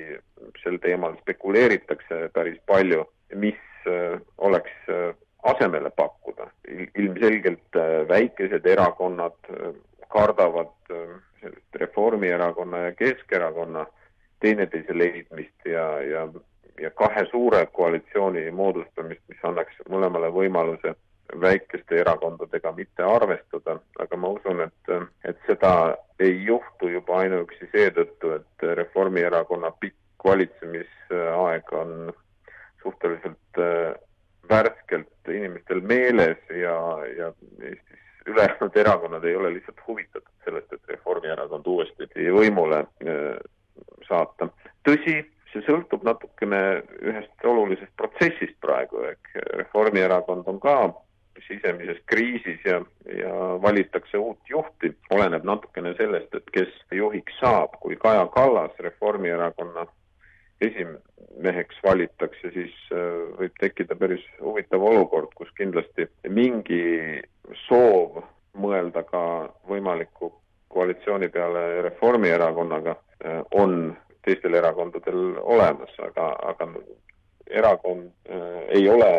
sel 0.60 0.78
teemal 0.84 1.16
spekuleeritakse 1.22 2.28
päris 2.36 2.60
palju, 2.68 3.06
mis 3.40 3.60
äh, 3.88 4.20
oleks 4.38 4.74
äh, 4.92 5.16
asemele 5.44 5.90
pakkuda. 5.90 6.50
ilmselgelt 6.98 7.76
äh, 7.76 8.08
väikesed 8.10 8.66
erakonnad 8.66 9.40
kardavad 10.10 10.74
sellist 11.42 11.76
Reformierakonna 11.76 12.78
ja 12.78 12.92
Keskerakonna 12.92 13.86
teineteise 14.40 14.98
leidmist 14.98 15.66
ja, 15.66 16.02
ja, 16.02 16.28
ja 16.82 16.92
kahe 16.92 17.26
suure 17.32 17.66
koalitsiooni 17.66 18.52
moodustamist, 18.52 19.24
mis 19.28 19.48
annaks 19.48 19.80
mõlemale 19.90 20.30
võimaluse 20.32 20.96
väikeste 21.42 22.00
erakondadega 22.00 22.72
mitte 22.72 23.04
arvestada, 23.04 23.80
aga 24.00 24.18
ma 24.18 24.36
usun, 24.38 24.62
et, 24.68 24.94
et 25.26 25.40
seda 25.48 25.96
ei 26.20 26.44
juhtu 26.46 26.73
juba 26.94 27.20
ainuüksi 27.24 27.70
seetõttu, 27.72 28.36
et 28.38 28.68
Reformierakonna 28.80 29.72
pikk 29.80 30.26
valitsemisaeg 30.26 31.74
on 31.74 32.14
suhteliselt 32.84 33.60
äh, 33.60 33.94
värskelt 34.50 35.32
inimestel 35.32 35.82
meeles 35.82 36.40
ja, 36.50 36.78
ja 37.18 37.34
Eestis 37.62 38.00
ülejäänud 38.28 38.76
erakonnad 38.76 39.24
ei 39.24 39.36
ole 39.36 39.54
lihtsalt 39.54 39.82
huvitatud 39.88 40.32
sellest, 40.46 40.74
et 40.74 40.96
Reformierakond 40.96 41.68
uuesti 41.68 42.08
võimule 42.32 42.80
äh, 42.80 43.38
saata. 44.08 44.50
tõsi, 44.88 45.20
see 45.52 45.64
sõltub 45.68 46.04
natukene 46.08 46.84
ühest 47.02 47.48
olulisest 47.48 47.92
protsessist 47.98 48.60
praegu, 48.62 49.04
ehk 49.12 49.36
Reformierakond 49.60 50.48
on 50.48 50.60
ka 50.64 50.78
sisemises 51.48 52.00
kriisis 52.06 52.60
ja, 52.66 52.80
ja 53.18 53.34
valitakse 53.62 54.18
uut 54.18 54.40
juhti, 54.50 54.94
oleneb 55.12 55.44
natukene 55.48 55.96
sellest, 55.98 56.36
et 56.36 56.52
kes 56.54 56.72
saab. 57.44 57.76
kui 57.80 57.96
Kaja 58.00 58.26
Kallas 58.32 58.80
Reformierakonna 58.80 59.86
esimeheks 60.62 61.80
valitakse, 61.84 62.52
siis 62.54 62.76
äh, 62.92 63.02
võib 63.40 63.58
tekkida 63.60 63.96
päris 64.00 64.24
huvitav 64.42 64.84
olukord, 64.84 65.34
kus 65.36 65.52
kindlasti 65.58 66.08
mingi 66.30 66.84
soov 67.68 68.22
mõelda 68.54 69.04
ka 69.10 69.24
võimaliku 69.70 70.32
koalitsiooni 70.74 71.30
peale 71.34 71.82
Reformierakonnaga 71.90 72.96
äh, 72.96 73.42
on 73.52 73.96
teistel 74.24 74.56
erakondadel 74.56 75.38
olemas, 75.42 75.92
aga, 76.00 76.32
aga 76.54 76.70
erakond 77.52 78.12
äh, 78.30 78.60
ei 78.80 78.90
ole 78.90 79.12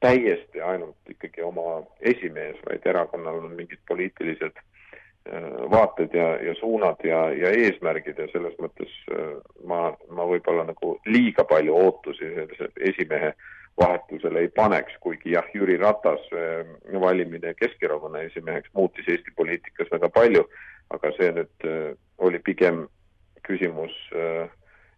täiesti 0.00 0.60
ainult 0.60 1.10
ikkagi 1.10 1.42
oma 1.42 1.80
esimees, 2.00 2.58
vaid 2.68 2.84
erakonnal 2.84 3.40
on 3.40 3.54
mingid 3.56 3.80
poliitilised 3.88 4.60
vaated 5.70 6.14
ja, 6.14 6.28
ja 6.42 6.54
suunad 6.54 7.02
ja, 7.04 7.30
ja 7.34 7.50
eesmärgid 7.50 8.18
ja 8.18 8.28
selles 8.32 8.54
mõttes 8.62 8.92
äh, 9.10 9.36
ma, 9.66 9.90
ma 10.10 10.26
võib-olla 10.28 10.66
nagu 10.68 10.96
liiga 11.06 11.44
palju 11.48 11.74
ootusi 11.74 12.28
esimehe 12.90 13.32
vahetusele 13.80 14.46
ei 14.46 14.48
paneks, 14.56 14.94
kuigi 15.00 15.34
jah, 15.34 15.48
Jüri 15.54 15.76
Ratas 15.82 16.22
äh, 16.32 16.68
valimine 17.00 17.54
Keskerakonna 17.54 18.22
esimeheks 18.28 18.70
muutis 18.74 19.08
Eesti 19.08 19.34
poliitikas 19.36 19.90
väga 19.92 20.08
palju, 20.14 20.46
aga 20.94 21.12
see 21.18 21.32
nüüd 21.34 21.68
oli 22.22 22.38
pigem 22.38 22.86
küsimus 23.46 23.94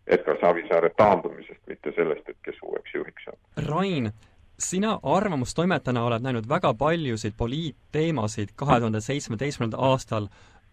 Edgar 0.08 0.36
Savisaare 0.40 0.90
taandumisest, 0.96 1.60
mitte 1.68 1.92
sellest, 1.96 2.28
et 2.28 2.36
kes 2.44 2.60
uueks 2.64 2.94
juhiks 2.94 3.24
saab. 3.24 3.38
Rain, 3.68 4.10
sina 4.59 4.99
arvamustoimetajana 5.03 6.05
oled 6.05 6.23
näinud 6.23 6.49
väga 6.49 6.75
paljusid 6.75 7.35
poliitteemasid 7.37 8.55
kahe 8.57 8.79
tuhande 8.81 9.01
seitsmeteistkümnendal 9.01 9.85
aastal 9.90 10.29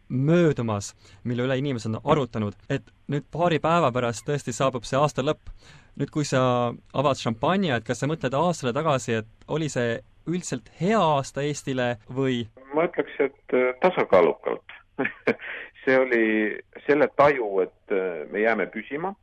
möödumas, 0.10 0.94
mille 1.24 1.46
üle 1.46 1.58
inimesed 1.58 1.94
on 1.94 2.02
arutanud, 2.04 2.54
et 2.70 2.86
nüüd 3.10 3.26
paari 3.32 3.60
päeva 3.60 3.92
pärast 3.94 4.26
tõesti 4.28 4.54
saabub 4.54 4.86
see 4.86 5.00
aasta 5.00 5.26
lõpp. 5.26 5.50
nüüd, 5.96 6.10
kui 6.12 6.26
sa 6.28 6.74
avad 6.94 7.18
šampanja, 7.18 7.78
et 7.78 7.86
kas 7.88 8.02
sa 8.04 8.08
mõtled 8.08 8.34
aastale 8.36 8.74
tagasi, 8.74 9.22
et 9.22 9.28
oli 9.48 9.70
see 9.70 10.02
üldiselt 10.28 10.70
hea 10.82 11.00
aasta 11.00 11.42
Eestile 11.42 11.98
või? 12.10 12.48
ma 12.74 12.86
ütleks, 12.90 13.16
et 13.20 13.54
äh, 13.56 13.72
tasakaalukalt 13.82 14.76
see 15.86 15.98
oli 16.00 16.26
selle 16.88 17.08
taju, 17.16 17.62
et 17.64 17.96
äh, 17.96 18.26
me 18.32 18.44
jääme 18.44 18.68
püsima 18.74 19.16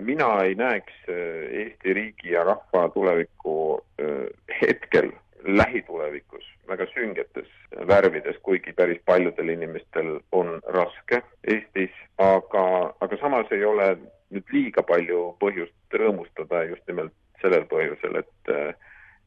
mina 0.00 0.42
ei 0.42 0.54
näeks 0.54 0.92
äh, 1.08 1.14
Eesti 1.62 1.94
riigi 1.94 2.32
ja 2.32 2.44
rahva 2.44 2.88
tulevikku 2.88 3.84
äh, 4.02 4.26
hetkel 4.60 5.12
lähitulevikus 5.44 6.44
väga 6.68 6.86
süngetes 6.94 7.48
värvides, 7.86 8.36
kuigi 8.42 8.72
päris 8.72 9.00
paljudel 9.04 9.48
inimestel 9.48 10.20
on 10.32 10.60
raske 10.66 11.22
Eestis, 11.46 11.94
aga, 12.18 12.94
aga 13.00 13.16
samas 13.20 13.52
ei 13.52 13.64
ole 13.64 13.96
nüüd 14.30 14.52
liiga 14.52 14.82
palju 14.82 15.22
põhjust 15.40 15.98
rõõmustada 16.02 16.64
just 16.68 16.82
nimelt 16.86 17.14
sellel 17.42 17.64
põhjusel, 17.70 18.20
et 18.20 18.76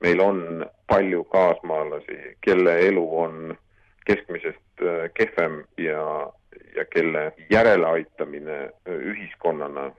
meil 0.04 0.22
on 0.22 0.64
palju 0.88 1.24
kaasmaalasi, 1.34 2.38
kelle 2.46 2.78
elu 2.88 3.04
on 3.24 3.58
keskmisest 4.06 4.86
kehvem 5.18 5.64
ja, 5.82 6.06
ja 6.78 6.86
kelle 6.94 7.32
järeleaitamine 7.50 8.60
ühiskonnana 8.86 9.90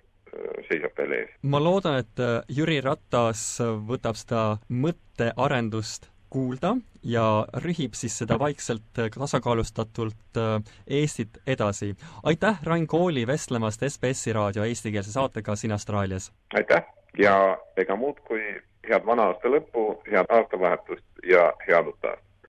seisab 0.69 0.99
veel 0.99 1.13
ees. 1.21 1.37
ma 1.43 1.61
loodan, 1.63 2.01
et 2.03 2.23
äh, 2.23 2.41
Jüri 2.49 2.81
Ratas 2.85 3.45
võtab 3.89 4.19
seda 4.21 4.45
mõttearendust 4.69 6.11
kuulda 6.35 6.75
ja 7.05 7.47
rühib 7.63 7.95
siis 7.95 8.17
seda 8.19 8.39
vaikselt 8.41 8.99
äh, 8.99 9.11
tasakaalustatult 9.15 10.41
äh, 10.41 10.57
Eestit 10.87 11.39
edasi. 11.47 11.95
aitäh, 12.23 12.59
Rain 12.65 12.87
Kooli, 12.87 13.27
vestlemast 13.27 13.83
SBS-i 13.89 14.33
raadio 14.33 14.65
eestikeelse 14.65 15.13
saatega 15.13 15.57
siin 15.57 15.73
Austraalias! 15.73 16.33
aitäh 16.55 16.85
ja 17.19 17.59
ega 17.77 17.97
muud 17.97 18.21
kui 18.29 18.43
head 18.89 19.07
vana 19.07 19.31
aasta 19.31 19.49
lõppu, 19.49 19.87
head 20.11 20.31
aastavahetust 20.39 21.27
ja 21.31 21.53
head 21.69 21.93
uut 21.93 22.05
aastat! 22.05 22.34